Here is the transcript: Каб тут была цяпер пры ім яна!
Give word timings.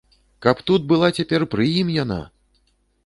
Каб 0.45 0.61
тут 0.69 0.87
была 0.91 1.09
цяпер 1.19 1.45
пры 1.53 1.69
ім 1.85 1.93
яна! 2.03 2.21